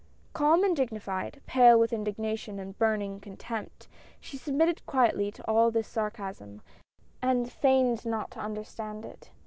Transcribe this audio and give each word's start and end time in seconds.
Calm 0.33 0.63
and 0.63 0.75
dignified, 0.75 1.41
pale 1.45 1.79
with 1.79 1.93
indignation 1.93 2.57
and 2.57 2.75
burn 2.79 3.03
ing 3.03 3.19
contempt, 3.19 3.87
she 4.19 4.35
submitted 4.35 4.83
quietly 4.87 5.29
to 5.31 5.47
all 5.47 5.69
this 5.69 5.87
sarcasm, 5.87 6.63
and 7.21 7.51
feigned 7.51 8.03
not 8.03 8.31
to 8.31 8.39
understand 8.39 9.05
it. 9.05 9.29